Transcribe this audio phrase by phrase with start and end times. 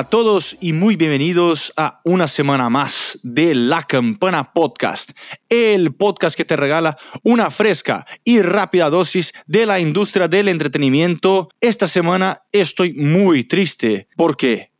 [0.00, 5.10] A todos y muy bienvenidos a una semana más de La Campana Podcast,
[5.50, 11.50] el podcast que te regala una fresca y rápida dosis de la industria del entretenimiento.
[11.60, 14.08] Esta semana estoy muy triste.
[14.16, 14.72] ¿Por qué?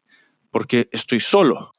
[0.51, 1.73] Porque estoy solo.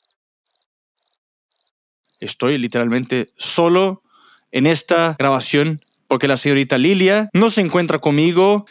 [2.19, 4.04] Estoy literalmente solo
[4.51, 5.79] en esta grabación
[6.11, 8.68] porque la señorita Lilia no se encuentra conmigo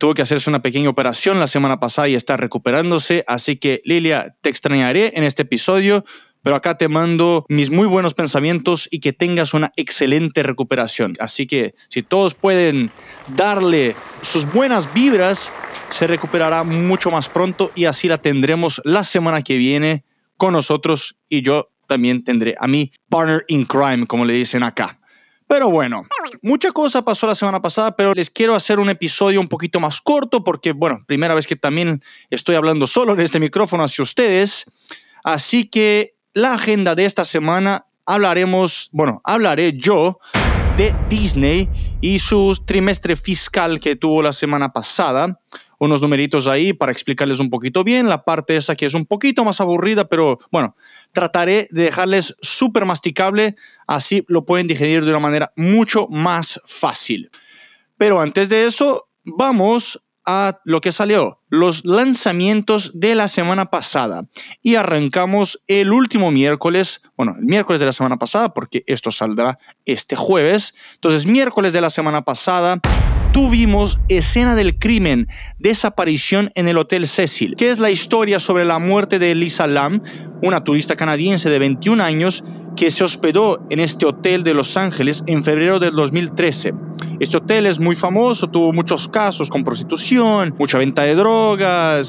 [0.00, 3.22] tuvo que hacerse una pequeña operación la semana pasada y está recuperándose.
[3.28, 6.06] Así que, Lilia, te extrañaré en este episodio,
[6.42, 11.16] pero acá te mando mis muy buenos pensamientos y que tengas una excelente recuperación.
[11.20, 12.90] Así que, si todos pueden
[13.36, 15.52] darle sus buenas vibras,
[15.90, 20.04] se recuperará mucho más pronto y así la tendremos la semana que viene
[20.38, 24.99] con nosotros y yo también tendré a mi partner in crime, como le dicen acá.
[25.50, 26.02] Pero bueno,
[26.42, 30.00] mucha cosa pasó la semana pasada, pero les quiero hacer un episodio un poquito más
[30.00, 34.70] corto porque, bueno, primera vez que también estoy hablando solo en este micrófono hacia ustedes.
[35.24, 40.20] Así que la agenda de esta semana hablaremos, bueno, hablaré yo
[40.76, 41.68] de Disney
[42.00, 45.40] y su trimestre fiscal que tuvo la semana pasada
[45.80, 48.08] unos numeritos ahí para explicarles un poquito bien.
[48.08, 50.76] La parte esa que es un poquito más aburrida, pero bueno,
[51.12, 57.30] trataré de dejarles súper masticable, así lo pueden digerir de una manera mucho más fácil.
[57.96, 64.24] Pero antes de eso, vamos a lo que salió, los lanzamientos de la semana pasada.
[64.62, 69.58] Y arrancamos el último miércoles, bueno, el miércoles de la semana pasada, porque esto saldrá
[69.84, 70.74] este jueves.
[70.94, 72.80] Entonces, miércoles de la semana pasada
[73.32, 75.28] tuvimos Escena del Crimen,
[75.58, 80.02] Desaparición en el Hotel Cecil, que es la historia sobre la muerte de Lisa Lam,
[80.42, 82.44] una turista canadiense de 21 años
[82.76, 86.74] que se hospedó en este hotel de Los Ángeles en febrero del 2013.
[87.20, 91.39] Este hotel es muy famoso, tuvo muchos casos con prostitución, mucha venta de drogas,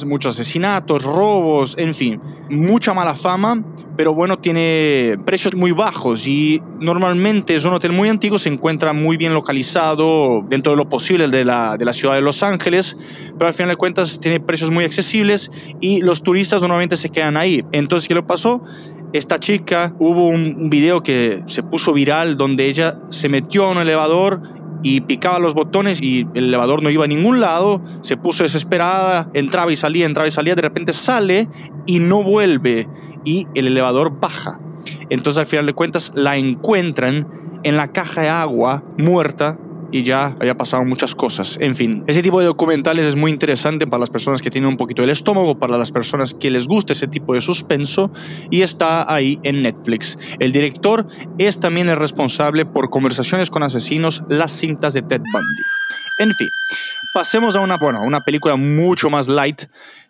[0.06, 3.64] muchos asesinatos, robos, en fin, mucha mala fama,
[3.96, 8.94] pero bueno, tiene precios muy bajos y normalmente es un hotel muy antiguo, se encuentra
[8.94, 12.98] muy bien localizado dentro de lo posible de la, de la ciudad de Los Ángeles,
[13.38, 17.38] pero al final de cuentas tiene precios muy accesibles y los turistas normalmente se quedan
[17.38, 17.64] ahí.
[17.72, 18.62] Entonces, ¿qué le pasó?
[19.14, 23.78] esta chica, hubo un video que se puso viral donde ella se metió a un
[23.78, 24.42] elevador
[24.84, 29.30] y picaba los botones y el elevador no iba a ningún lado, se puso desesperada,
[29.34, 31.48] entraba y salía, entraba y salía, de repente sale
[31.86, 32.88] y no vuelve
[33.24, 34.60] y el elevador baja.
[35.10, 37.28] Entonces al final de cuentas la encuentran
[37.64, 39.60] en la caja de agua muerta
[39.92, 41.58] y ya había pasado muchas cosas.
[41.60, 44.78] En fin, ese tipo de documentales es muy interesante para las personas que tienen un
[44.78, 48.12] poquito el estómago, para las personas que les gusta ese tipo de suspenso
[48.50, 50.18] y está ahí en Netflix.
[50.40, 51.08] El director
[51.38, 55.64] es también el responsable por Conversaciones con Asesinos, las cintas de Ted Bundy.
[56.20, 56.48] En fin,
[57.14, 59.64] pasemos a una, bueno, una película mucho más light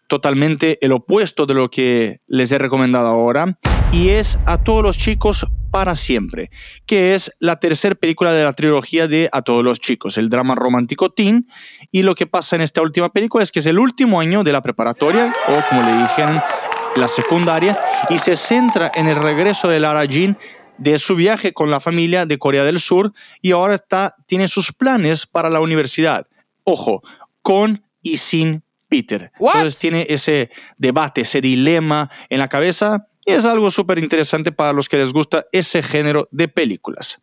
[0.08, 3.58] totalmente el opuesto de lo que les he recomendado ahora
[3.94, 6.52] y es A todos los chicos para siempre,
[6.86, 10.54] que es la tercera película de la trilogía de A todos los chicos, el drama
[10.54, 11.48] romántico teen.
[11.92, 14.52] Y lo que pasa en esta última película es que es el último año de
[14.52, 16.42] la preparatoria, o como le dijeron,
[16.98, 17.80] la secundaria,
[18.10, 20.38] y se centra en el regreso de Lara Jean
[20.78, 24.74] de su viaje con la familia de Corea del Sur y ahora está, tiene sus
[24.74, 26.28] planes para la universidad.
[26.64, 27.02] Ojo,
[27.42, 29.32] con y sin Peter.
[29.40, 34.74] Entonces tiene ese debate, ese dilema en la cabeza y es algo súper interesante para
[34.74, 37.20] los que les gusta ese género de películas.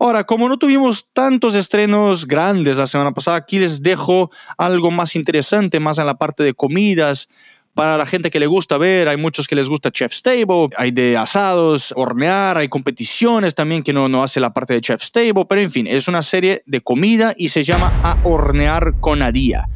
[0.00, 5.16] Ahora, como no tuvimos tantos estrenos grandes la semana pasada, aquí les dejo algo más
[5.16, 7.28] interesante, más en la parte de comidas.
[7.74, 10.90] Para la gente que le gusta ver, hay muchos que les gusta Chef's Table, hay
[10.92, 15.44] de asados, hornear, hay competiciones también que no, no hace la parte de Chef's Table,
[15.48, 19.68] pero en fin, es una serie de comida y se llama A Hornear con Adia.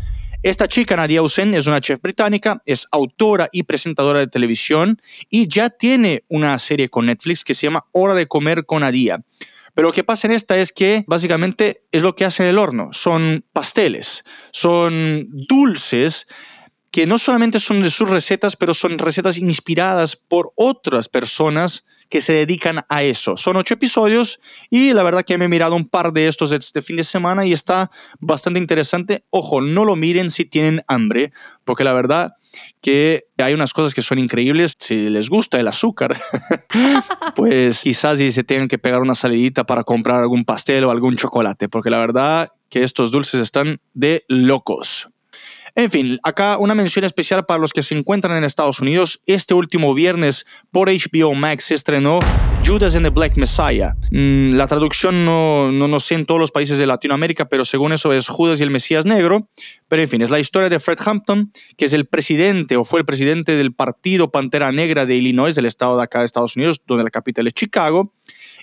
[0.43, 5.47] Esta chica, Nadia Hussein, es una chef británica, es autora y presentadora de televisión y
[5.47, 9.23] ya tiene una serie con Netflix que se llama Hora de comer con Nadia.
[9.73, 12.59] Pero lo que pasa en esta es que básicamente es lo que hace en el
[12.59, 12.93] horno.
[12.93, 16.27] Son pasteles, son dulces
[16.91, 22.21] que no solamente son de sus recetas, pero son recetas inspiradas por otras personas que
[22.21, 23.39] se dedican a eso.
[23.39, 24.39] Son ocho episodios
[24.69, 27.47] y la verdad que me he mirado un par de estos este fin de semana
[27.47, 29.25] y está bastante interesante.
[29.31, 31.33] Ojo, no lo miren si tienen hambre,
[31.65, 32.35] porque la verdad
[32.83, 34.75] que hay unas cosas que son increíbles.
[34.79, 36.15] Si les gusta el azúcar,
[37.35, 41.17] pues quizás si se tengan que pegar una salidita para comprar algún pastel o algún
[41.17, 45.09] chocolate, porque la verdad que estos dulces están de locos.
[45.75, 49.23] En fin, acá una mención especial para los que se encuentran en Estados Unidos.
[49.25, 52.21] Este último viernes por HBO Max se estrenó
[52.63, 53.95] Judas and the Black Messiah.
[54.11, 57.95] Mm, la traducción no, no, no sé en todos los países de Latinoamérica, pero según
[57.95, 59.49] eso es Judas y el Mesías Negro.
[59.89, 63.01] Pero en fin, es la historia de Fred Hampton, que es el presidente o fue
[63.01, 66.83] el presidente del partido Pantera Negra de Illinois, del estado de acá de Estados Unidos,
[66.87, 68.13] donde la capital es Chicago.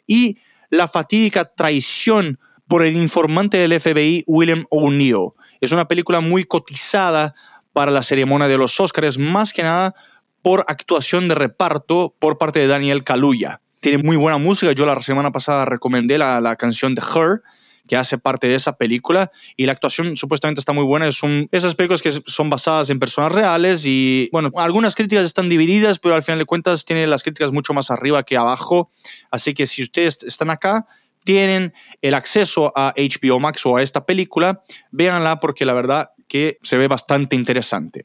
[0.05, 0.37] Y
[0.69, 5.31] la fatídica traición por el informante del FBI William O'Neill.
[5.61, 7.35] Es una película muy cotizada
[7.73, 9.95] para la ceremonia de los Oscars, más que nada
[10.41, 14.71] por actuación de reparto por parte de Daniel Kaluuya tiene muy buena música.
[14.71, 17.41] Yo la semana pasada recomendé la, la canción de Her,
[17.87, 21.07] que hace parte de esa película y la actuación supuestamente está muy buena.
[21.07, 21.19] Es
[21.51, 26.13] esas películas que son basadas en personas reales y bueno, algunas críticas están divididas, pero
[26.15, 28.91] al final de cuentas tiene las críticas mucho más arriba que abajo.
[29.31, 30.85] Así que si ustedes están acá,
[31.29, 36.57] tienen el acceso a HBO Max o a esta película, véanla porque la verdad que
[36.63, 38.01] se ve bastante interesante.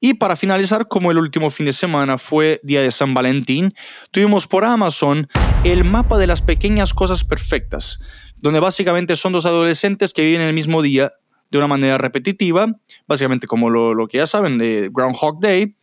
[0.00, 3.74] Y para finalizar, como el último fin de semana fue día de San Valentín,
[4.10, 5.28] tuvimos por Amazon
[5.64, 8.00] el mapa de las pequeñas cosas perfectas,
[8.36, 11.12] donde básicamente son dos adolescentes que viven el mismo día
[11.50, 12.68] de una manera repetitiva,
[13.06, 15.76] básicamente como lo, que ya saben de Groundhog Day.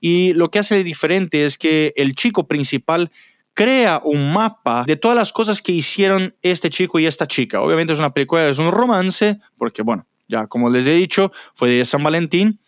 [0.00, 3.12] Y lo que hace diferente es que el chico principal
[3.56, 7.62] crea un mapa de todas las cosas que hicieron este chico y esta chica.
[7.62, 11.70] Obviamente es una película, es un romance, porque bueno, ya como les he dicho, fue
[11.70, 12.60] de San Valentín,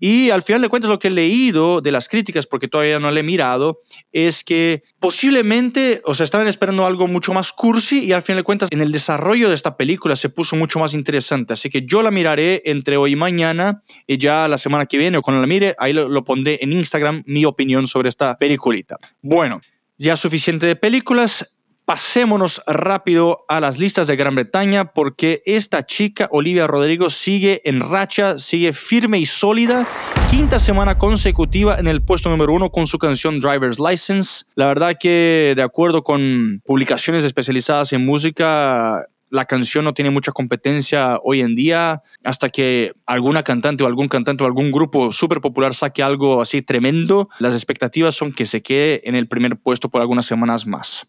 [0.00, 3.12] y al final de cuentas lo que he leído de las críticas, porque todavía no
[3.12, 3.78] le he mirado,
[4.10, 8.42] es que posiblemente, o sea, estaban esperando algo mucho más cursi y al final de
[8.42, 11.52] cuentas en el desarrollo de esta película se puso mucho más interesante.
[11.52, 15.18] Así que yo la miraré entre hoy y mañana y ya la semana que viene
[15.18, 18.96] o cuando la mire, ahí lo, lo pondré en Instagram mi opinión sobre esta peliculita.
[19.20, 19.60] Bueno,
[20.02, 21.54] ya suficiente de películas
[21.84, 27.80] pasémonos rápido a las listas de Gran Bretaña porque esta chica, Olivia Rodrigo, sigue en
[27.80, 29.86] racha, sigue firme y sólida.
[30.30, 34.44] Quinta semana consecutiva en el puesto número uno con su canción Driver's License.
[34.54, 40.30] La verdad que de acuerdo con publicaciones especializadas en música, la canción no tiene mucha
[40.30, 45.40] competencia hoy en día hasta que alguna cantante o algún cantante o algún grupo súper
[45.40, 47.30] popular saque algo así tremendo.
[47.38, 51.08] Las expectativas son que se quede en el primer puesto por algunas semanas más.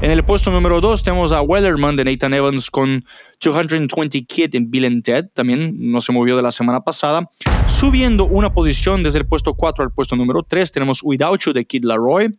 [0.00, 3.04] En el puesto número 2 tenemos a Wellerman de Nathan Evans con
[3.40, 7.30] 220 Kid en Bill and Ted, también no se movió de la semana pasada.
[7.68, 11.64] Subiendo una posición desde el puesto 4 al puesto número 3 tenemos Without You de
[11.64, 12.36] Kid Laroi.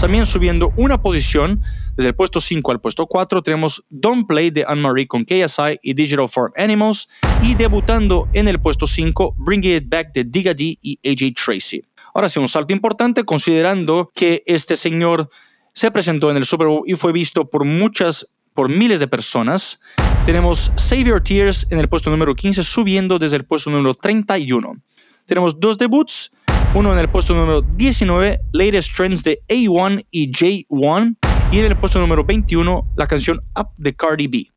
[0.00, 1.62] También subiendo una posición
[1.96, 5.94] desde el puesto 5 al puesto 4 tenemos Don't Play de Anne-Marie con KSI y
[5.94, 7.08] Digital Farm Animals.
[7.42, 11.82] Y debutando en el puesto 5 Bring It Back de Diga D y AJ Tracy.
[12.12, 15.30] Ahora sí, un salto importante considerando que este señor
[15.72, 19.80] se presentó en el Super Bowl y fue visto por muchas, por miles de personas.
[20.26, 24.82] Tenemos Save Your Tears en el puesto número 15, subiendo desde el puesto número 31.
[25.26, 26.32] Tenemos dos debuts,
[26.74, 31.16] uno en el puesto número 19, Latest Trends de A1 y J1,
[31.52, 34.50] y en el puesto número 21, la canción Up de Cardi B.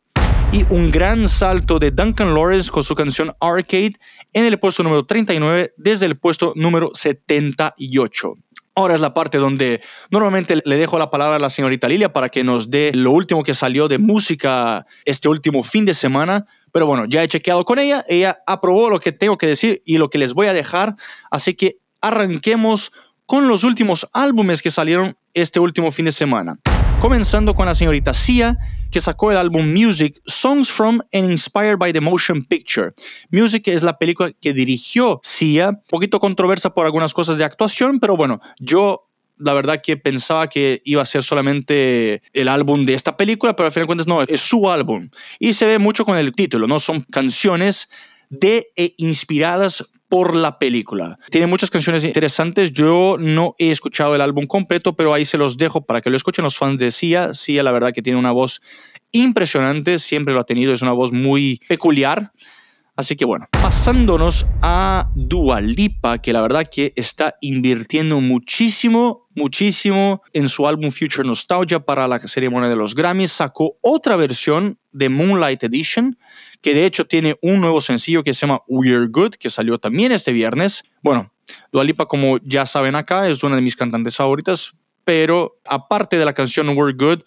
[0.52, 3.94] Y un gran salto de Duncan Lawrence con su canción Arcade
[4.34, 8.34] en el puesto número 39 desde el puesto número 78.
[8.74, 12.30] Ahora es la parte donde normalmente le dejo la palabra a la señorita Lilia para
[12.30, 16.48] que nos dé lo último que salió de música este último fin de semana.
[16.72, 19.98] Pero bueno, ya he chequeado con ella, ella aprobó lo que tengo que decir y
[19.98, 20.96] lo que les voy a dejar.
[21.30, 22.92] Así que arranquemos
[23.26, 26.60] con los últimos álbumes que salieron este último fin de semana
[27.00, 28.58] comenzando con la señorita Sia,
[28.92, 32.92] que sacó el álbum Music, Songs from and Inspired by the Motion Picture.
[33.30, 38.00] Music es la película que dirigió Sia, un poquito controversa por algunas cosas de actuación,
[38.00, 42.96] pero bueno, yo la verdad que pensaba que iba a ser solamente el álbum de
[42.96, 45.10] esta película, pero al final de cuentas no, es su álbum.
[45.38, 46.80] Y se ve mucho con el título, ¿no?
[46.80, 47.90] Son canciones
[48.30, 51.20] de e inspiradas por la película.
[51.30, 52.72] Tiene muchas canciones interesantes.
[52.72, 56.18] Yo no he escuchado el álbum completo, pero ahí se los dejo para que lo
[56.18, 57.34] escuchen los fans de Sia.
[57.34, 58.62] Sia, la verdad que tiene una voz
[59.12, 62.32] impresionante, siempre lo ha tenido, es una voz muy peculiar.
[62.98, 70.24] Así que bueno, pasándonos a Dua Lipa, que la verdad que está invirtiendo muchísimo, muchísimo
[70.34, 73.32] en su álbum Future Nostalgia para la ceremonia de los Grammys.
[73.32, 76.18] Sacó otra versión de Moonlight Edition,
[76.64, 80.12] que de hecho tiene un nuevo sencillo que se llama We're Good, que salió también
[80.12, 80.84] este viernes.
[81.04, 81.32] Bueno,
[81.72, 84.74] Dua Lipa, como ya saben acá, es una de mis cantantes favoritas,
[85.04, 87.22] pero aparte de la canción We're Good,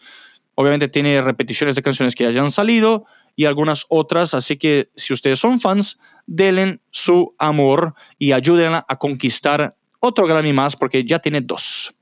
[0.56, 3.06] obviamente tiene repeticiones de canciones que hayan salido
[3.36, 8.96] y algunas otras, así que si ustedes son fans, denle su amor y ayúdenla a
[8.96, 11.94] conquistar otro Grammy más porque ya tiene dos.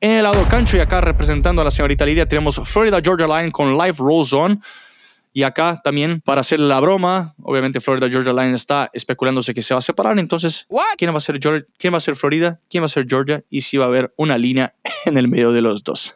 [0.00, 3.50] En el lado cancho y acá representando a la señorita Lidia tenemos Florida Georgia Line
[3.50, 4.62] con Life Rolls On.
[5.36, 9.74] Y acá también, para hacer la broma, obviamente Florida Georgia Line está especulándose que se
[9.74, 10.16] va a separar.
[10.20, 11.66] Entonces, ¿quién va a ser Georgia?
[11.76, 12.60] ¿Quién va a ser Florida?
[12.70, 13.42] ¿Quién va a ser Georgia?
[13.50, 16.14] Y si va a haber una línea en el medio de los dos.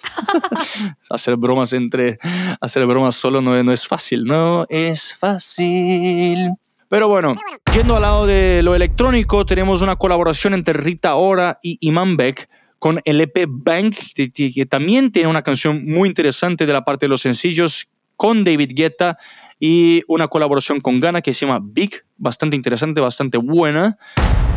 [1.11, 2.21] hacer bromas entre,
[2.61, 6.51] hacer bromas solo no, no es fácil, no es fácil.
[6.89, 7.35] Pero bueno,
[7.75, 12.49] yendo al lado de lo electrónico, tenemos una colaboración entre Rita Ora y Iman Beck
[12.79, 17.11] con el EP Bank, que, también tiene una canción muy interesante de la parte de
[17.11, 19.17] los sencillos con David Guetta
[19.61, 23.97] y una colaboración con Ghana que se llama Big, bastante interesante, bastante buena.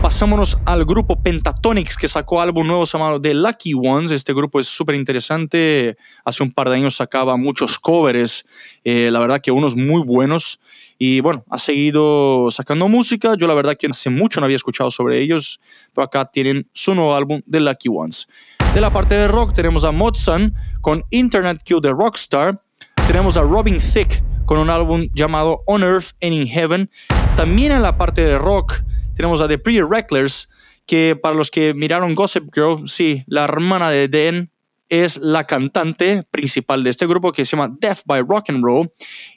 [0.02, 4.10] Pasámonos al grupo Pentatonix que sacó álbum nuevo llamado The Lucky Ones.
[4.10, 5.96] Este grupo es súper interesante.
[6.26, 8.46] Hace un par de años sacaba muchos covers,
[8.84, 10.60] eh, la verdad que unos muy buenos.
[10.98, 13.36] Y bueno, ha seguido sacando música.
[13.38, 15.62] Yo la verdad que hace mucho no había escuchado sobre ellos,
[15.94, 18.28] pero acá tienen su nuevo álbum The Lucky Ones.
[18.74, 22.60] De la parte de rock tenemos a Modson con Internet Kill the Rockstar.
[23.12, 26.90] Tenemos a Robin Thicke con un álbum llamado On Earth and in Heaven.
[27.36, 28.84] También en la parte de rock
[29.18, 30.48] tenemos a The Pretty Reckless,
[30.86, 34.50] que para los que miraron Gossip Girl, sí, la hermana de Den
[34.88, 38.90] es la cantante principal de este grupo que se llama Death by Rock and Roll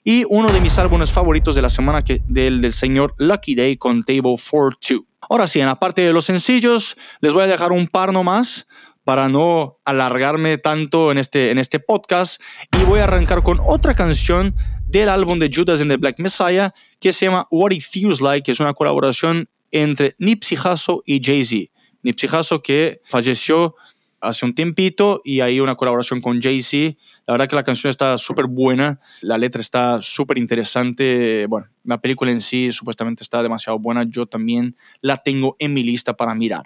[0.04, 3.76] y uno de mis álbumes favoritos de la semana que, del, del señor Lucky Day
[3.76, 5.04] con Table 4-2.
[5.28, 8.68] Ahora sí, en la parte de los sencillos, les voy a dejar un par nomás
[9.04, 12.40] para no alargarme tanto en este, en este podcast
[12.73, 14.54] y voy a arrancar con otra canción
[14.88, 18.44] del álbum de Judas and the Black Messiah que se llama What It Feels Like,
[18.44, 21.70] que es una colaboración entre Nipsey Hussle y Jay-Z.
[22.02, 23.75] Nipsey Hussle que falleció
[24.20, 26.96] hace un tiempito y hay una colaboración con Jay-Z.
[27.26, 31.46] La verdad que la canción está súper buena, la letra está súper interesante.
[31.46, 34.04] Bueno, la película en sí supuestamente está demasiado buena.
[34.04, 36.64] Yo también la tengo en mi lista para mirar.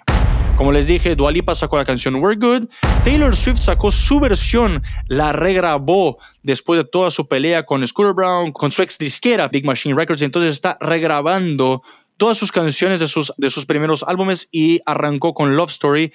[0.59, 2.67] Como les dije, Dua Lipa sacó la canción We're Good.
[3.05, 8.51] Taylor Swift sacó su versión, la regrabó después de toda su pelea con Scooter Brown,
[8.51, 10.21] con su ex disquera Big Machine Records.
[10.21, 11.81] Entonces está regrabando
[12.17, 16.11] todas sus canciones de sus, de sus primeros álbumes y arrancó con Love Story,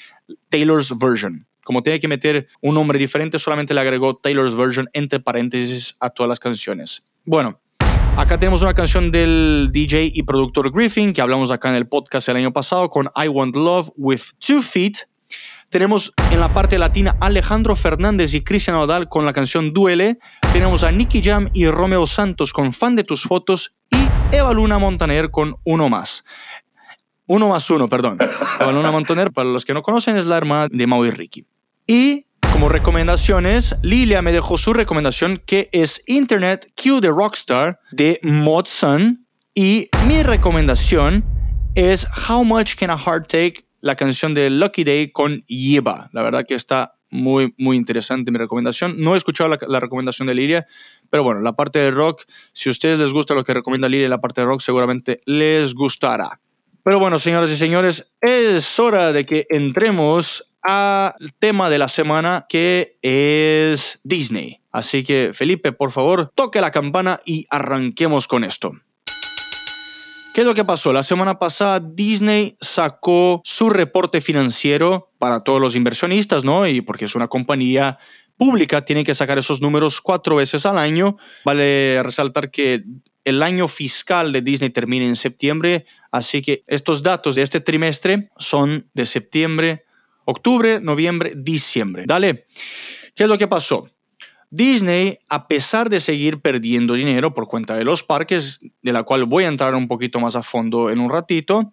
[0.51, 1.47] Taylor's Version.
[1.65, 6.11] Como tiene que meter un nombre diferente, solamente le agregó Taylor's Version entre paréntesis a
[6.11, 7.07] todas las canciones.
[7.25, 7.63] Bueno,
[8.17, 12.29] Acá tenemos una canción del DJ y productor Griffin, que hablamos acá en el podcast
[12.29, 15.09] el año pasado, con I Want Love with Two Feet.
[15.69, 20.19] Tenemos en la parte latina Alejandro Fernández y Cristian Odal con la canción Duele.
[20.53, 23.75] Tenemos a Nicky Jam y Romeo Santos con Fan de tus fotos.
[23.91, 26.25] Y Eva Luna Montaner con Uno Más.
[27.27, 28.19] Uno más uno, perdón.
[28.61, 31.47] Eva Luna Montaner, para los que no conocen, es la hermana de Mau y Ricky.
[31.87, 38.21] Y como recomendaciones, Lilia me dejó su recomendación que es Internet Q the Rockstar de
[38.23, 38.69] Mod.
[39.55, 41.25] Y mi recomendación
[41.75, 46.09] es How Much Can a Heart Take, la canción de Lucky Day con Yeba.
[46.13, 49.01] La verdad que está muy, muy interesante mi recomendación.
[49.01, 50.65] No he escuchado la, recomendación de Lilia,
[51.11, 54.09] pero bueno, la parte de rock, si a ustedes les gusta lo que recomienda Lilia,
[54.09, 56.41] la parte de rock seguramente les gustará.
[56.85, 62.47] Pero bueno, señoras y señores, es hora de que entremos al tema de la semana
[62.49, 64.61] que es Disney.
[64.73, 68.73] Así que Felipe, por favor, toque la campana y arranquemos con esto.
[70.35, 70.93] ¿Qué es lo que pasó?
[70.93, 76.67] La semana pasada Disney sacó su reporte financiero para todos los inversionistas, ¿no?
[76.67, 77.99] Y porque es una compañía
[78.37, 81.19] pública, tiene que sacar esos números cuatro veces al año.
[81.45, 82.83] Vale resaltar que
[83.25, 88.31] el año fiscal de Disney termina en septiembre, así que estos datos de este trimestre
[88.37, 89.85] son de septiembre
[90.25, 92.05] octubre, noviembre, diciembre.
[92.07, 92.47] Dale.
[93.15, 93.89] ¿Qué es lo que pasó?
[94.51, 99.25] Disney, a pesar de seguir perdiendo dinero por cuenta de los parques, de la cual
[99.25, 101.73] voy a entrar un poquito más a fondo en un ratito,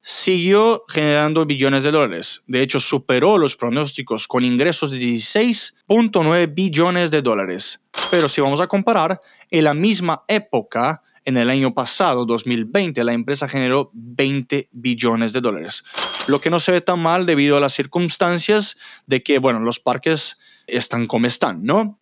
[0.00, 2.42] siguió generando billones de dólares.
[2.46, 7.84] De hecho, superó los pronósticos con ingresos de 16.9 billones de dólares.
[8.10, 13.14] Pero si vamos a comparar, en la misma época, en el año pasado, 2020, la
[13.14, 15.82] empresa generó 20 billones de dólares.
[16.28, 19.80] Lo que no se ve tan mal debido a las circunstancias de que, bueno, los
[19.80, 22.00] parques están como están, ¿no?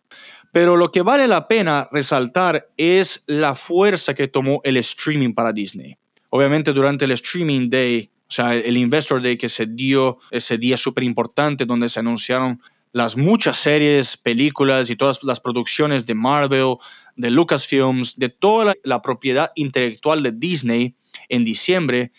[0.51, 5.53] Pero lo que vale la pena resaltar es la fuerza que tomó el streaming para
[5.53, 5.97] Disney.
[6.31, 10.77] Obviamente durante el streaming day, o sea, el Investor Day que se dio ese día
[10.77, 16.75] súper importante donde se anunciaron las muchas series, películas y todas las producciones de Marvel,
[17.19, 20.95] de Lucasfilms, de toda la, propiedad intelectual de Disney
[21.27, 22.13] en diciembre,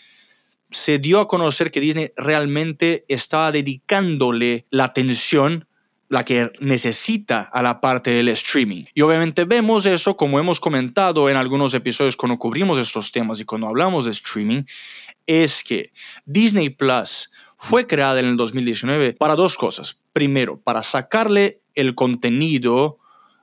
[0.70, 5.66] se dio a conocer que Disney realmente estaba dedicándole la atención
[6.10, 8.84] la que necesita a la parte del streaming.
[8.94, 13.44] Y obviamente vemos eso, como hemos comentado en algunos episodios cuando cubrimos estos temas y
[13.44, 14.64] cuando hablamos de streaming,
[15.26, 15.92] es que
[16.26, 19.98] Disney Plus fue creada en el 2019 para dos cosas.
[20.12, 22.99] Primero, para sacarle el contenido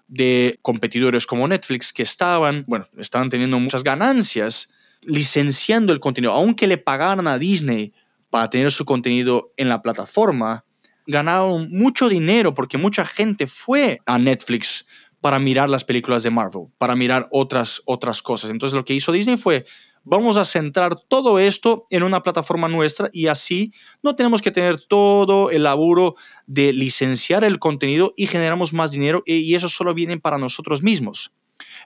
[0.07, 6.67] de competidores como Netflix que estaban, bueno, estaban teniendo muchas ganancias licenciando el contenido, aunque
[6.67, 7.93] le pagaran a Disney
[8.29, 10.65] para tener su contenido en la plataforma,
[11.05, 14.85] ganaron mucho dinero porque mucha gente fue a Netflix
[15.21, 18.49] para mirar las películas de Marvel, para mirar otras, otras cosas.
[18.49, 19.65] Entonces lo que hizo Disney fue,
[20.09, 24.79] vamos a centrar todo esto en una plataforma nuestra y así no tenemos que tener
[24.87, 30.17] todo el laburo de licenciar el contenido y generamos más dinero y eso solo viene
[30.17, 31.33] para nosotros mismos.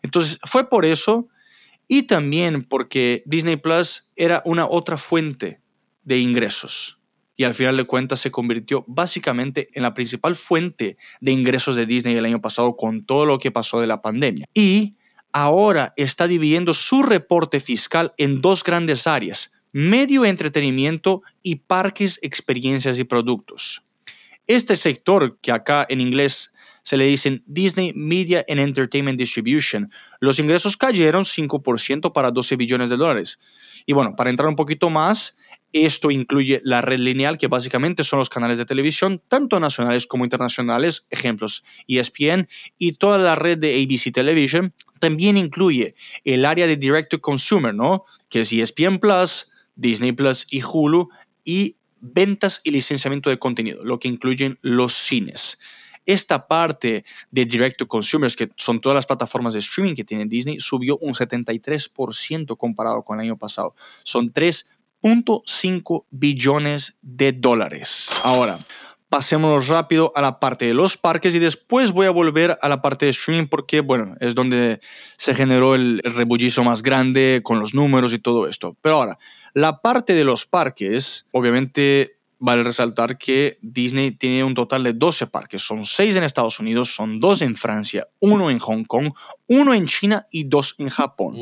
[0.04, 1.28] Entonces fue por eso
[1.88, 5.62] y también porque Disney Plus era una otra fuente
[6.04, 7.00] de ingresos
[7.36, 11.88] y al final de cuentas se convirtió básicamente en la principal fuente de ingresos de
[11.88, 14.46] Disney el año pasado con todo lo que pasó de la pandemia.
[14.54, 14.96] Y
[15.34, 23.00] ahora está dividiendo su reporte fiscal en dos grandes áreas, medio entretenimiento y parques, experiencias
[23.00, 23.84] y productos.
[24.48, 26.52] Este sector, que acá en inglés
[26.84, 32.90] se le dicen Disney Media and Entertainment Distribution, los ingresos cayeron 5% para 12 billones
[32.90, 33.40] de dólares.
[33.86, 35.38] Y bueno, para entrar un poquito más,
[35.74, 40.26] esto incluye la red lineal, que básicamente son los canales de televisión, tanto nacionales como
[40.26, 42.48] internacionales, ejemplos ESPN
[42.78, 44.74] y toda la red de ABC Television.
[45.00, 48.04] También incluye el área de direct to consumer, ¿no?
[48.30, 51.10] Que es ESPN Plus, Disney Plus y Hulu
[51.46, 55.58] y ventas y licenciamiento de contenido, lo que incluyen los cines
[56.06, 60.26] esta parte de direct to consumers, que son todas las plataformas de streaming que tiene
[60.26, 63.76] Disney, subió un 73% comparado con el año pasado.
[64.04, 64.68] Son 3
[65.02, 68.10] 1.5 billones de dólares.
[68.24, 68.58] Ahora,
[69.10, 72.82] pasémonos rápido a la parte de los parques y después voy a volver a la
[72.82, 74.80] parte de streaming porque, bueno, es donde
[75.18, 78.78] se generó el rebullizo más grande con los números y todo esto.
[78.82, 79.20] Pero ahora,
[79.54, 85.28] la parte de los parques, obviamente Vale resaltar que Disney tiene un total de 12
[85.28, 85.62] parques.
[85.62, 89.14] Son 6 en Estados Unidos, son 2 en Francia, 1 en Hong Kong,
[89.46, 91.36] 1 en China y 2 en Japón.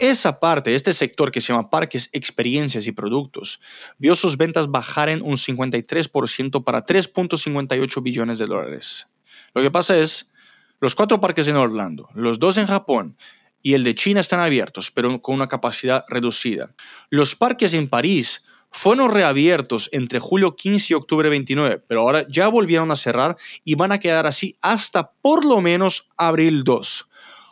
[0.00, 3.58] Esa parte, este sector que se llama parques, experiencias y productos,
[3.96, 9.08] vio sus ventas bajar en un 53% para 3.58 billones de dólares.
[9.54, 10.30] Lo que pasa es,
[10.78, 13.16] los cuatro parques en Orlando, los dos en Japón
[13.62, 16.74] y el de China están abiertos, pero con una capacidad reducida.
[17.08, 22.48] Los parques en París fueron reabiertos entre julio 15 y octubre 29, pero ahora ya
[22.48, 27.08] volvieron a cerrar y van a quedar así hasta por lo menos abril 2.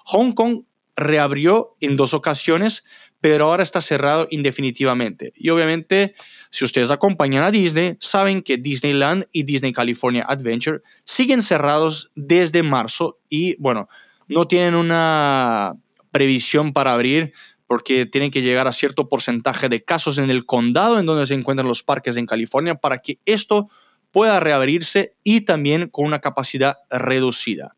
[0.07, 0.65] Hong Kong
[0.97, 2.83] reabrió en dos ocasiones,
[3.21, 5.33] pero ahora está cerrado indefinitivamente.
[5.37, 6.17] Y obviamente,
[6.51, 12.65] si ustedes acompañan a Disney, saben que Disneyland y Disney California Adventure siguen cerrados desde
[12.65, 13.89] marzo y bueno,
[14.27, 15.77] no tienen una
[16.11, 17.33] previsión para abrir
[17.73, 21.33] porque tienen que llegar a cierto porcentaje de casos en el condado en donde se
[21.33, 23.67] encuentran los parques en California para que esto
[24.11, 27.75] pueda reabrirse y también con una capacidad reducida.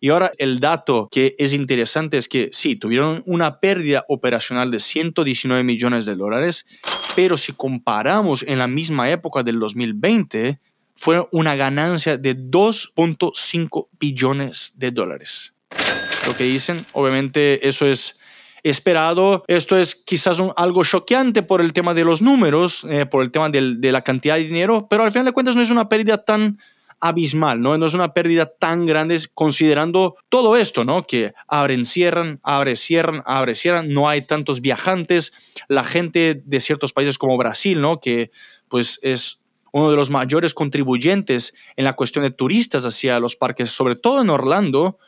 [0.00, 4.80] Y ahora el dato que es interesante es que sí, tuvieron una pérdida operacional de
[4.80, 6.66] 119 millones de dólares,
[7.14, 10.58] pero si comparamos en la misma época del 2020,
[10.96, 15.54] fue una ganancia de 2.5 billones de dólares.
[16.26, 18.18] Lo que dicen, obviamente eso es
[18.62, 19.44] esperado.
[19.48, 23.48] Esto es quizás algo choqueante por el tema de los números, eh, por el tema
[23.50, 26.58] de la cantidad de dinero, pero al final de cuentas no es una pérdida tan
[27.02, 27.76] abismal, ¿no?
[27.76, 31.04] No es una pérdida tan grande considerando todo esto, ¿no?
[31.04, 35.32] Que abren, cierran, abren, cierran, abren, cierran, no hay tantos viajantes,
[35.66, 37.98] la gente de ciertos países como Brasil, ¿no?
[37.98, 38.30] Que
[38.68, 43.70] pues es uno de los mayores contribuyentes en la cuestión de turistas hacia los parques,
[43.70, 44.98] sobre todo en Orlando,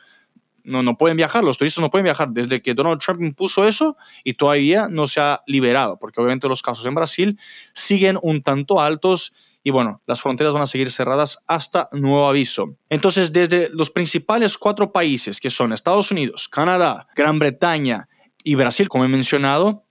[0.65, 3.97] no, no pueden viajar, los turistas no pueden viajar desde que Donald Trump impuso eso
[4.23, 7.39] y todavía no se ha liberado, porque obviamente los casos en Brasil
[7.73, 12.75] siguen un tanto altos y bueno, las fronteras van a seguir cerradas hasta nuevo aviso.
[12.89, 18.07] Entonces, desde los principales cuatro países que son Estados Unidos, Canadá, Gran Bretaña
[18.43, 19.84] y Brasil, como he mencionado,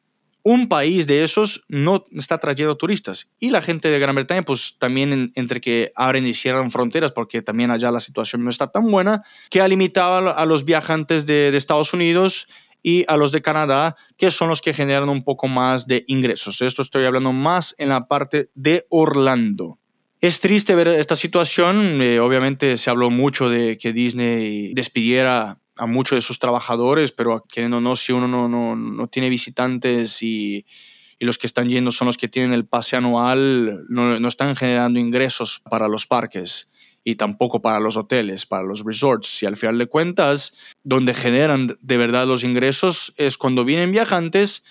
[0.44, 3.32] un país de esos no está trayendo turistas.
[3.40, 7.40] Y la gente de Gran Bretaña, pues también entre que abren y cierran fronteras, porque
[7.40, 11.54] también allá la situación no está tan buena, que ha limitado a los viajantes de,
[11.56, 12.46] Estados Unidos
[12.82, 16.60] y a los de Canadá, que son los que generan un poco más de ingresos.
[16.60, 19.78] Esto estoy hablando más en la parte de Orlando.
[20.20, 22.02] Es triste ver esta situación.
[22.02, 27.44] Eh, obviamente se habló mucho de que Disney despidiera a muchos de sus trabajadores, pero
[27.52, 30.64] queriendo o no, si uno no, no, no tiene visitantes y,
[31.18, 34.54] y, los que están yendo son los que tienen el pase anual, no, no, están
[34.56, 36.68] generando ingresos para los parques
[37.02, 39.42] y tampoco para los hoteles, para los resorts.
[39.42, 44.64] Y al final de cuentas, donde generan de verdad los ingresos es cuando vienen viajantes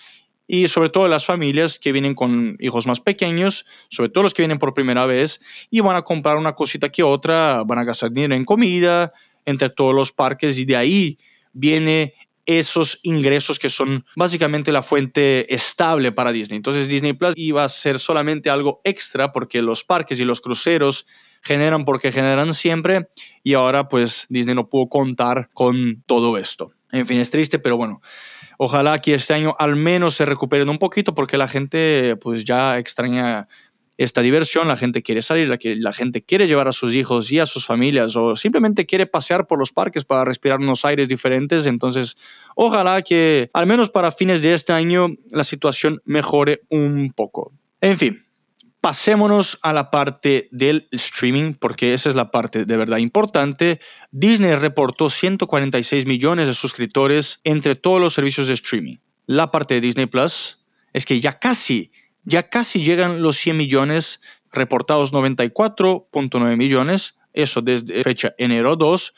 [0.46, 4.42] y sobre todo las familias que vienen con hijos más pequeños, sobre todo los que
[4.42, 5.40] vienen por primera vez
[5.70, 9.12] y van a comprar una cosita que otra, van a gastar dinero en comida,
[9.46, 11.18] entre todos los parques y de ahí
[11.52, 12.14] viene
[12.46, 16.56] esos ingresos que son básicamente la fuente estable para Disney.
[16.56, 21.06] Entonces Disney Plus iba a ser solamente algo extra porque los parques y los cruceros
[21.42, 23.08] generan porque generan siempre
[23.42, 26.72] y ahora pues Disney no pudo contar con todo esto.
[26.92, 28.00] En fin, es triste, pero bueno,
[28.58, 32.78] ojalá que este año al menos se recuperen un poquito porque la gente pues ya
[32.78, 33.48] extraña
[33.96, 37.38] esta diversión, la gente quiere salir, la, la gente quiere llevar a sus hijos y
[37.38, 41.66] a sus familias o simplemente quiere pasear por los parques para respirar unos aires diferentes.
[41.66, 42.16] Entonces,
[42.56, 47.52] ojalá que al menos para fines de este año la situación mejore un poco.
[47.80, 48.24] En fin,
[48.84, 53.80] pasémonos a la parte del streaming, porque esa es la parte de verdad importante.
[54.10, 58.96] Disney reportó 146 millones de suscriptores entre todos los servicios de streaming.
[59.24, 61.92] La parte de Disney Plus es que ya casi
[62.24, 64.20] ya casi llegan los 100 millones,
[64.52, 69.14] reportados 94.9 millones, eso desde fecha enero 2.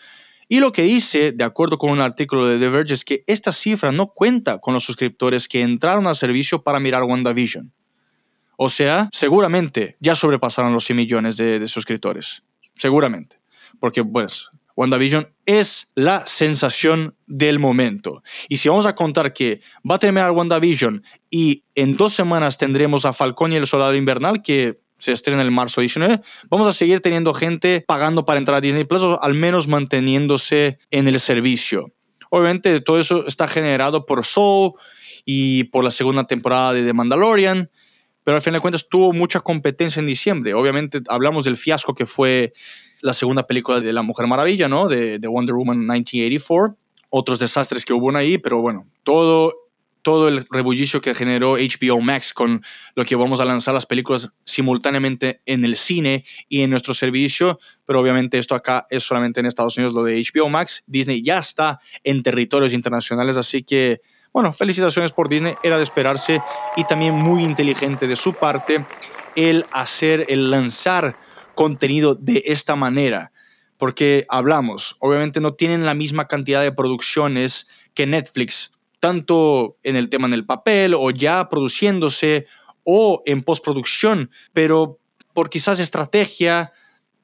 [0.49, 3.53] Y lo que hice, de acuerdo con un artículo de The Verge, es que esta
[3.53, 7.73] cifra no cuenta con los suscriptores que entraron al servicio para mirar WandaVision.
[8.57, 12.42] O sea, seguramente ya sobrepasaron los 100 millones de, de suscriptores.
[12.77, 13.38] Seguramente.
[13.81, 18.23] Porque, pues, WandaVision es la sensación del momento.
[18.49, 23.05] Y si vamos a contar que va a terminar WandaVision y en dos semanas tendremos
[23.05, 27.01] a Falcón y el Soldado Invernal, que se estrena el marzo 19, vamos a seguir
[27.01, 31.93] teniendo gente pagando para entrar a Disney Plus o al menos manteniéndose en el servicio.
[32.31, 34.73] Obviamente todo eso está generado por Soul
[35.25, 37.71] y por la segunda temporada de The Mandalorian,
[38.25, 40.55] pero al final de cuentas tuvo mucha competencia en diciembre.
[40.55, 42.53] Obviamente hablamos del fiasco que fue
[43.01, 44.89] la segunda película de La Mujer Maravilla, ¿no?
[44.89, 46.77] De, Wonder Woman 1984.
[47.09, 49.55] Otros desastres que hubo ahí, pero bueno, todo,
[50.03, 52.63] todo el rebullicio que generó HBO Max con
[52.95, 57.59] lo que vamos a lanzar las películas simultáneamente en el cine y en nuestro servicio,
[57.85, 60.83] pero obviamente esto acá es solamente en Estados Unidos lo de HBO Max.
[60.87, 64.01] Disney ya está en territorios internacionales, así que
[64.37, 66.43] bueno, felicitaciones por Disney, era de esperarse
[66.77, 68.85] y también muy inteligente de su parte
[69.35, 71.17] el hacer, el lanzar
[71.57, 73.33] contenido de esta manera.
[73.77, 80.09] Porque hablamos, obviamente no tienen la misma cantidad de producciones que Netflix, tanto en el
[80.09, 82.47] tema del papel o ya produciéndose
[82.85, 85.01] o en postproducción, pero
[85.35, 86.73] por quizás estrategia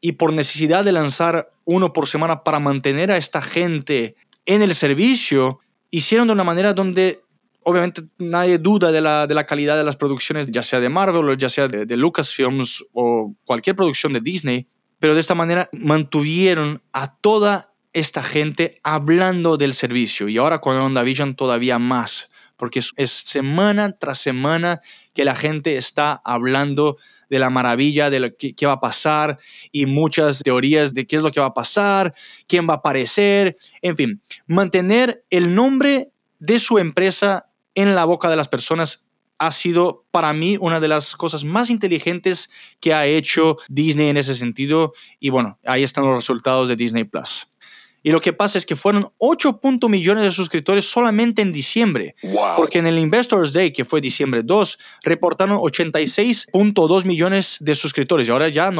[0.00, 4.74] y por necesidad de lanzar uno por semana para mantener a esta gente en el
[4.74, 7.22] servicio, hicieron de una manera donde
[7.64, 11.28] obviamente nadie duda de la, de la, calidad de las producciones, ya sea de Marvel
[11.28, 14.66] o ya sea de, de, Lucasfilms o cualquier producción de Disney,
[14.98, 20.28] pero de esta manera mantuvieron a toda esta gente hablando del servicio.
[20.28, 24.80] Y ahora con WandaVision todavía más, porque es, semana tras semana
[25.14, 26.96] que la gente está hablando
[27.28, 29.38] de la maravilla de lo que, qué va a pasar
[29.72, 32.14] y muchas teorías de qué es lo que va a pasar,
[32.46, 38.28] quién va a aparecer, en fin, mantener el nombre de su empresa en la boca
[38.30, 39.08] de las personas
[39.38, 44.16] ha sido para mí una de las cosas más inteligentes que ha hecho Disney en
[44.16, 44.92] ese sentido.
[45.18, 47.48] Y bueno, ahí están los resultados de Disney Plus.
[48.04, 52.16] Y lo que pasa es que fueron 8 millones de suscriptores solamente en diciembre.
[52.56, 58.28] Porque en el Investors Day, que fue diciembre 2, reportaron 86.2 millones de suscriptores.
[58.28, 58.70] Y ahora ya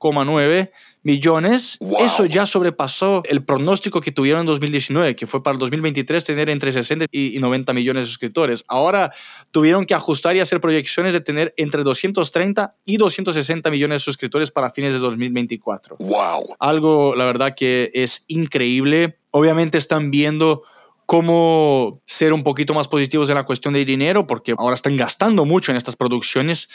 [0.00, 0.70] 94,9
[1.02, 1.78] millones.
[2.00, 6.50] Eso ya sobrepasó el pronóstico que tuvieron en 2019, que fue para el 2023 tener
[6.50, 8.64] entre 60 y 90 millones de suscriptores.
[8.68, 9.12] Ahora
[9.50, 14.50] tuvieron que ajustar y hacer proyecciones de tener entre 230 y 260 millones de suscriptores
[14.50, 15.96] para fines de 2024.
[16.00, 16.56] Wow.
[16.58, 19.18] Algo, la verdad, que es increíble.
[19.30, 20.62] Obviamente están viendo
[21.06, 25.44] cómo ser un poquito más positivos en la cuestión de dinero, porque ahora están gastando
[25.44, 26.68] mucho en estas producciones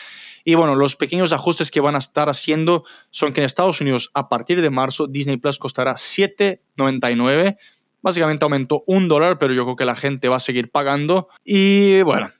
[0.44, 4.12] y bueno, los pequeños ajustes que van a estar haciendo son que en Estados Unidos
[4.14, 7.58] a partir de marzo Disney Plus costará 7.99.
[8.02, 11.28] Básicamente aumentó un dólar, pero yo creo que la gente va a seguir pagando.
[11.44, 12.32] Y bueno,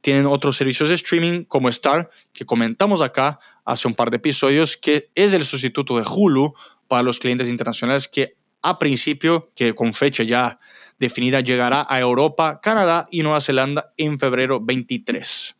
[0.00, 4.76] tienen otros servicios de streaming como Star, que comentamos acá hace un par de episodios,
[4.76, 6.54] que es el sustituto de Hulu
[6.86, 10.58] para los clientes internacionales que a principio, que con fecha ya
[10.98, 15.57] definida, llegará a Europa, Canadá y Nueva Zelanda en febrero 23.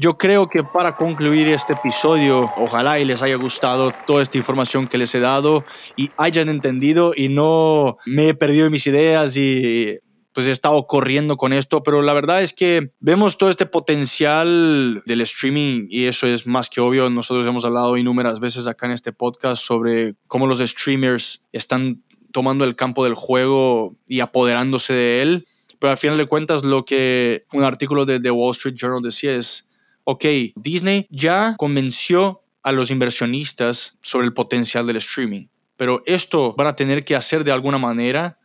[0.00, 4.86] Yo creo que para concluir este episodio, ojalá y les haya gustado toda esta información
[4.86, 5.64] que les he dado
[5.96, 9.98] y hayan entendido y no me he perdido mis ideas y
[10.32, 15.02] pues he estado corriendo con esto, pero la verdad es que vemos todo este potencial
[15.04, 17.10] del streaming y eso es más que obvio.
[17.10, 22.64] Nosotros hemos hablado innumerables veces acá en este podcast sobre cómo los streamers están tomando
[22.64, 25.48] el campo del juego y apoderándose de él.
[25.80, 29.34] Pero al final de cuentas, lo que un artículo de The Wall Street Journal decía
[29.34, 29.67] es,
[30.10, 30.24] ok,
[30.56, 35.48] Disney ya convenció a los inversionistas sobre el potencial del streaming.
[35.76, 38.38] pero esto van a tener que hacer de alguna manera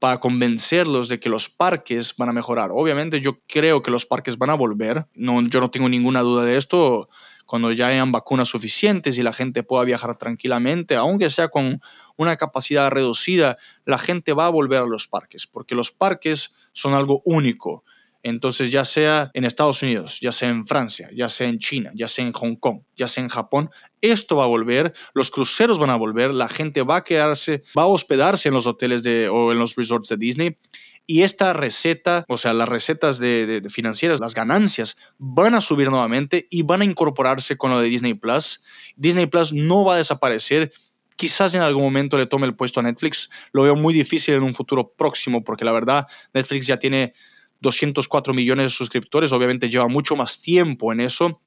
[0.00, 2.70] para convencerlos de que los parques van a mejorar.
[2.72, 6.42] Obviamente yo creo que los parques van a volver, no, yo no tengo ninguna duda
[6.42, 7.08] de esto,
[7.46, 11.80] cuando ya hayan vacunas suficientes y la gente pueda viajar tranquilamente, aunque sea con
[12.16, 16.92] una capacidad reducida, la gente va a volver a los parques, porque los parques son
[16.92, 17.84] algo único.
[18.24, 22.08] Entonces, ya sea en Estados Unidos, ya sea en Francia, ya sea en China, ya
[22.08, 23.68] sea en Hong Kong, ya sea en Japón,
[24.00, 27.82] esto va a volver, los cruceros van a volver, la gente va a quedarse, va
[27.82, 30.56] a hospedarse en los hoteles de, o en los resorts de Disney.
[31.06, 36.46] Y esta receta, o sea, las recetas de, financieras, las ganancias, van a subir nuevamente
[36.50, 38.62] y van a incorporarse con lo de Disney Plus.
[38.96, 40.72] Disney Plus no va a desaparecer.
[41.16, 43.28] Quizás en algún momento le tome el puesto a Netflix.
[43.52, 47.12] Lo veo muy difícil en un futuro próximo porque la verdad Netflix ya tiene
[47.64, 51.40] 204 millones de suscriptores, obviamente lleva mucho más tiempo en eso,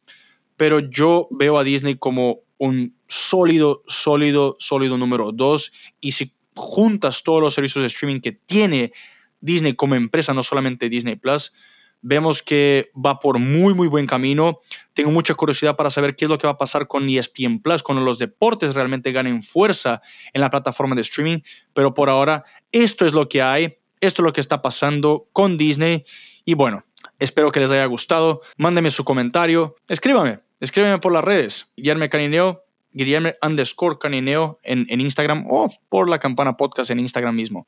[0.57, 7.23] pero yo veo a Disney como un sólido, sólido, sólido número dos y si juntas
[7.23, 8.91] todos los servicios de streaming que tiene
[9.39, 11.53] Disney como empresa, no solamente Disney Plus,
[12.01, 14.59] vemos que va por muy, muy buen camino.
[14.93, 17.83] Tengo mucha curiosidad para saber qué es lo que va a pasar con ESPN Plus,
[17.83, 20.01] cuando los deportes realmente ganen fuerza
[20.33, 21.39] en la plataforma de streaming,
[21.73, 23.76] pero por ahora esto es lo que hay.
[24.01, 26.05] Esto es lo que está pasando con Disney.
[26.45, 26.83] Y bueno,
[27.19, 28.41] espero que les haya gustado.
[28.57, 29.75] Mándenme su comentario.
[29.87, 30.39] Escríbame.
[30.59, 31.73] Escríbeme por las redes.
[31.77, 37.35] Guillermo Canineo, Guillermo underscore Canineo en, en Instagram o por la campana podcast en Instagram
[37.35, 37.67] mismo.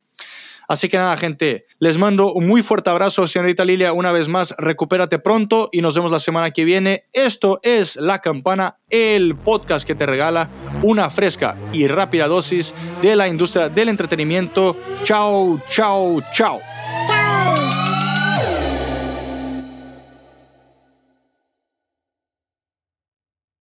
[0.69, 4.53] Así que nada, gente, les mando un muy fuerte abrazo, señorita Lilia, una vez más,
[4.59, 7.05] recupérate pronto y nos vemos la semana que viene.
[7.11, 10.51] Esto es La Campana, el podcast que te regala
[10.83, 14.77] una fresca y rápida dosis de la industria del entretenimiento.
[15.03, 16.68] Chao, chao, chao.